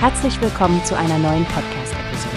Herzlich 0.00 0.40
willkommen 0.40 0.80
zu 0.84 0.96
einer 0.96 1.18
neuen 1.18 1.44
Podcast-Episode. 1.46 2.36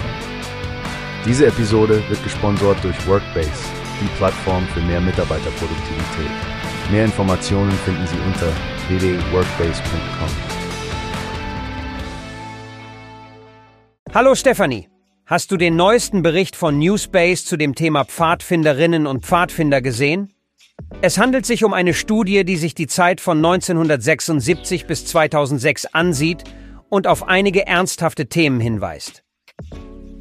Diese 1.24 1.46
Episode 1.46 2.02
wird 2.08 2.20
gesponsert 2.24 2.82
durch 2.82 3.06
Workbase, 3.06 3.52
die 4.00 4.08
Plattform 4.16 4.66
für 4.74 4.80
mehr 4.80 5.00
Mitarbeiterproduktivität. 5.00 6.32
Mehr 6.90 7.04
Informationen 7.04 7.70
finden 7.70 8.04
Sie 8.08 8.16
unter 8.26 8.48
www.workbase.com. 8.88 10.28
Hallo 14.12 14.34
Stefanie, 14.34 14.88
hast 15.26 15.52
du 15.52 15.56
den 15.56 15.76
neuesten 15.76 16.22
Bericht 16.22 16.56
von 16.56 16.80
Newspace 16.80 17.44
zu 17.44 17.56
dem 17.56 17.76
Thema 17.76 18.04
Pfadfinderinnen 18.04 19.06
und 19.06 19.24
Pfadfinder 19.24 19.80
gesehen? 19.80 20.34
Es 21.00 21.16
handelt 21.16 21.46
sich 21.46 21.62
um 21.62 21.74
eine 21.74 21.94
Studie, 21.94 22.44
die 22.44 22.56
sich 22.56 22.74
die 22.74 22.88
Zeit 22.88 23.20
von 23.20 23.36
1976 23.36 24.88
bis 24.88 25.06
2006 25.06 25.86
ansieht 25.86 26.42
und 26.92 27.06
auf 27.06 27.26
einige 27.26 27.66
ernsthafte 27.66 28.26
Themen 28.26 28.60
hinweist. 28.60 29.24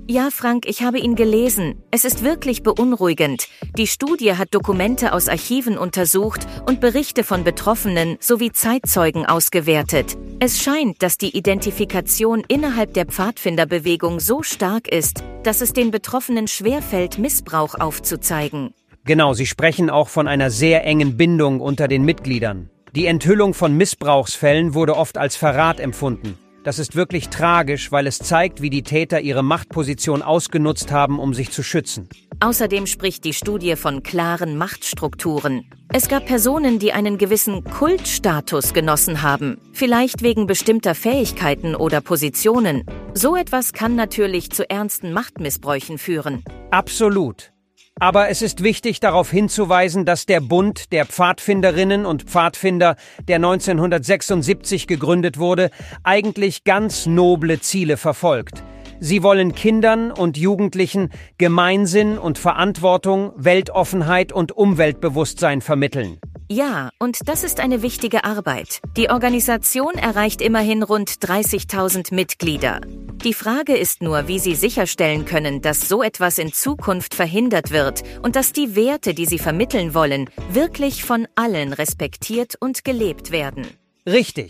Ja, 0.07 0.29
Frank, 0.31 0.65
ich 0.67 0.83
habe 0.83 0.99
ihn 0.99 1.15
gelesen. 1.15 1.83
Es 1.91 2.05
ist 2.05 2.23
wirklich 2.23 2.63
beunruhigend. 2.63 3.49
Die 3.77 3.87
Studie 3.87 4.35
hat 4.35 4.53
Dokumente 4.53 5.11
aus 5.11 5.27
Archiven 5.27 5.77
untersucht 5.77 6.47
und 6.65 6.79
Berichte 6.79 7.25
von 7.25 7.43
Betroffenen 7.43 8.15
sowie 8.21 8.53
Zeitzeugen 8.53 9.25
ausgewertet. 9.25 10.17
Es 10.39 10.61
scheint, 10.61 11.03
dass 11.03 11.17
die 11.17 11.37
Identifikation 11.37 12.41
innerhalb 12.47 12.93
der 12.93 13.05
Pfadfinderbewegung 13.05 14.21
so 14.21 14.41
stark 14.41 14.87
ist, 14.87 15.25
dass 15.43 15.59
es 15.59 15.73
den 15.73 15.91
Betroffenen 15.91 16.47
schwerfällt, 16.47 17.17
Missbrauch 17.17 17.75
aufzuzeigen. 17.75 18.73
Genau, 19.03 19.33
Sie 19.33 19.45
sprechen 19.45 19.89
auch 19.89 20.07
von 20.07 20.27
einer 20.27 20.49
sehr 20.49 20.85
engen 20.85 21.17
Bindung 21.17 21.59
unter 21.59 21.89
den 21.89 22.05
Mitgliedern. 22.05 22.69
Die 22.95 23.07
Enthüllung 23.07 23.53
von 23.53 23.75
Missbrauchsfällen 23.75 24.73
wurde 24.73 24.95
oft 24.95 25.17
als 25.17 25.35
Verrat 25.35 25.79
empfunden. 25.81 26.37
Das 26.63 26.77
ist 26.77 26.95
wirklich 26.95 27.29
tragisch, 27.29 27.91
weil 27.91 28.05
es 28.05 28.19
zeigt, 28.19 28.61
wie 28.61 28.69
die 28.69 28.83
Täter 28.83 29.21
ihre 29.21 29.41
Machtposition 29.41 30.21
ausgenutzt 30.21 30.91
haben, 30.91 31.17
um 31.17 31.33
sich 31.33 31.49
zu 31.49 31.63
schützen. 31.63 32.07
Außerdem 32.39 32.85
spricht 32.85 33.23
die 33.23 33.33
Studie 33.33 33.75
von 33.75 34.03
klaren 34.03 34.57
Machtstrukturen. 34.57 35.65
Es 35.91 36.07
gab 36.07 36.27
Personen, 36.27 36.77
die 36.77 36.93
einen 36.93 37.17
gewissen 37.17 37.63
Kultstatus 37.63 38.73
genossen 38.73 39.23
haben, 39.23 39.57
vielleicht 39.73 40.21
wegen 40.21 40.45
bestimmter 40.45 40.93
Fähigkeiten 40.93 41.75
oder 41.75 41.99
Positionen. 41.99 42.83
So 43.15 43.35
etwas 43.35 43.73
kann 43.73 43.95
natürlich 43.95 44.51
zu 44.51 44.69
ernsten 44.69 45.13
Machtmissbräuchen 45.13 45.97
führen. 45.97 46.43
Absolut. 46.69 47.51
Aber 47.99 48.29
es 48.29 48.41
ist 48.41 48.63
wichtig 48.63 48.99
darauf 48.99 49.29
hinzuweisen, 49.29 50.05
dass 50.05 50.25
der 50.25 50.41
Bund 50.41 50.91
der 50.91 51.05
Pfadfinderinnen 51.05 52.05
und 52.05 52.23
Pfadfinder, 52.23 52.95
der 53.27 53.35
1976 53.35 54.87
gegründet 54.87 55.37
wurde, 55.37 55.69
eigentlich 56.03 56.63
ganz 56.63 57.05
noble 57.05 57.59
Ziele 57.59 57.97
verfolgt. 57.97 58.63
Sie 58.99 59.23
wollen 59.23 59.53
Kindern 59.55 60.11
und 60.11 60.37
Jugendlichen 60.37 61.09
Gemeinsinn 61.37 62.17
und 62.17 62.37
Verantwortung, 62.37 63.33
Weltoffenheit 63.35 64.31
und 64.31 64.51
Umweltbewusstsein 64.51 65.61
vermitteln. 65.61 66.19
Ja, 66.51 66.89
und 66.99 67.29
das 67.29 67.45
ist 67.45 67.61
eine 67.61 67.81
wichtige 67.81 68.25
Arbeit. 68.25 68.81
Die 68.97 69.09
Organisation 69.09 69.93
erreicht 69.93 70.41
immerhin 70.41 70.83
rund 70.83 71.09
30.000 71.09 72.13
Mitglieder. 72.13 72.81
Die 73.23 73.33
Frage 73.33 73.77
ist 73.77 74.01
nur, 74.01 74.27
wie 74.27 74.37
sie 74.37 74.55
sicherstellen 74.55 75.23
können, 75.23 75.61
dass 75.61 75.87
so 75.87 76.03
etwas 76.03 76.37
in 76.39 76.51
Zukunft 76.51 77.15
verhindert 77.15 77.71
wird 77.71 78.03
und 78.21 78.35
dass 78.35 78.51
die 78.51 78.75
Werte, 78.75 79.13
die 79.13 79.27
sie 79.27 79.39
vermitteln 79.39 79.93
wollen, 79.93 80.29
wirklich 80.49 81.05
von 81.05 81.25
allen 81.35 81.71
respektiert 81.71 82.55
und 82.59 82.83
gelebt 82.83 83.31
werden. 83.31 83.65
Richtig. 84.05 84.49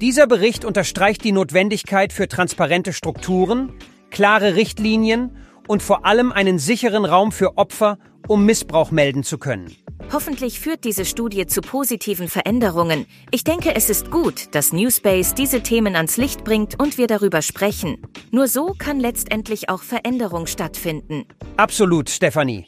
Dieser 0.00 0.26
Bericht 0.26 0.64
unterstreicht 0.64 1.22
die 1.22 1.30
Notwendigkeit 1.30 2.12
für 2.12 2.26
transparente 2.26 2.92
Strukturen, 2.92 3.72
klare 4.10 4.56
Richtlinien 4.56 5.36
und 5.68 5.80
vor 5.80 6.06
allem 6.06 6.32
einen 6.32 6.58
sicheren 6.58 7.04
Raum 7.04 7.30
für 7.30 7.56
Opfer, 7.56 7.98
um 8.26 8.44
Missbrauch 8.44 8.90
melden 8.90 9.22
zu 9.22 9.38
können. 9.38 9.76
Hoffentlich 10.12 10.60
führt 10.60 10.84
diese 10.84 11.04
Studie 11.04 11.46
zu 11.46 11.60
positiven 11.60 12.28
Veränderungen. 12.28 13.06
Ich 13.32 13.42
denke, 13.42 13.74
es 13.74 13.90
ist 13.90 14.10
gut, 14.10 14.54
dass 14.54 14.72
Newspace 14.72 15.34
diese 15.34 15.62
Themen 15.62 15.96
ans 15.96 16.16
Licht 16.16 16.44
bringt 16.44 16.80
und 16.80 16.96
wir 16.96 17.08
darüber 17.08 17.42
sprechen. 17.42 17.98
Nur 18.30 18.46
so 18.46 18.72
kann 18.78 19.00
letztendlich 19.00 19.68
auch 19.68 19.82
Veränderung 19.82 20.46
stattfinden. 20.46 21.24
Absolut, 21.56 22.08
Stefanie. 22.08 22.66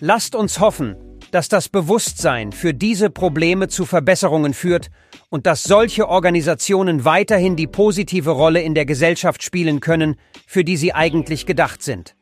Lasst 0.00 0.34
uns 0.34 0.60
hoffen, 0.60 0.96
dass 1.30 1.48
das 1.48 1.70
Bewusstsein 1.70 2.52
für 2.52 2.74
diese 2.74 3.08
Probleme 3.08 3.68
zu 3.68 3.86
Verbesserungen 3.86 4.52
führt 4.52 4.90
und 5.30 5.46
dass 5.46 5.62
solche 5.62 6.08
Organisationen 6.08 7.06
weiterhin 7.06 7.56
die 7.56 7.68
positive 7.68 8.30
Rolle 8.30 8.60
in 8.60 8.74
der 8.74 8.84
Gesellschaft 8.84 9.42
spielen 9.42 9.80
können, 9.80 10.16
für 10.46 10.62
die 10.62 10.76
sie 10.76 10.92
eigentlich 10.92 11.46
gedacht 11.46 11.82
sind. 11.82 12.16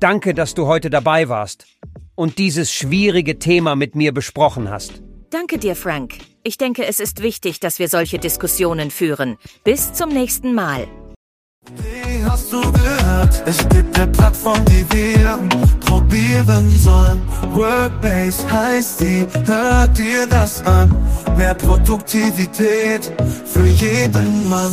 Danke, 0.00 0.34
dass 0.34 0.52
du 0.52 0.66
heute 0.66 0.90
dabei 0.90 1.28
warst 1.30 1.66
und 2.14 2.38
dieses 2.38 2.72
schwierige 2.72 3.38
Thema 3.38 3.76
mit 3.76 3.94
mir 3.94 4.12
besprochen 4.12 4.70
hast. 4.70 5.02
Danke 5.30 5.58
dir, 5.58 5.76
Frank. 5.76 6.18
Ich 6.42 6.58
denke, 6.58 6.84
es 6.86 7.00
ist 7.00 7.22
wichtig, 7.22 7.60
dass 7.60 7.78
wir 7.78 7.88
solche 7.88 8.18
Diskussionen 8.18 8.90
führen. 8.90 9.38
Bis 9.64 9.92
zum 9.92 10.10
nächsten 10.10 10.54
Mal. 10.54 10.88
Wie 11.76 12.24
hast 12.24 12.52
du 12.52 12.60
gehört? 12.60 13.42
Es 13.46 13.58
gibt 13.68 13.98
eine 13.98 14.10
Plattform, 14.10 14.64
die 14.64 14.84
wir 14.90 15.38
probieren 15.86 16.68
sollen. 16.70 17.22
Workbase 17.54 18.50
heißt 18.50 19.00
die, 19.00 19.26
hört 19.46 19.96
dir 19.96 20.26
das 20.26 20.60
an. 20.66 20.94
Mehr 21.36 21.54
Produktivität 21.54 23.12
für 23.46 23.66
jeden 23.66 24.48
Mann. 24.48 24.72